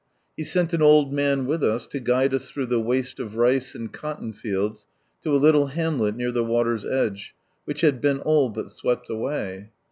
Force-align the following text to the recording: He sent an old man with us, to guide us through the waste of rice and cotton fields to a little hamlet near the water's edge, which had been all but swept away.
He 0.35 0.43
sent 0.43 0.73
an 0.73 0.81
old 0.81 1.13
man 1.13 1.45
with 1.45 1.63
us, 1.63 1.85
to 1.85 1.99
guide 1.99 2.33
us 2.33 2.49
through 2.49 2.65
the 2.65 2.79
waste 2.79 3.19
of 3.19 3.35
rice 3.35 3.75
and 3.75 3.93
cotton 3.93 4.33
fields 4.33 4.87
to 5.21 5.29
a 5.29 5.37
little 5.37 5.67
hamlet 5.67 6.15
near 6.15 6.31
the 6.31 6.43
water's 6.43 6.83
edge, 6.85 7.35
which 7.65 7.81
had 7.81 8.01
been 8.01 8.17
all 8.19 8.49
but 8.49 8.69
swept 8.71 9.11
away. 9.11 9.69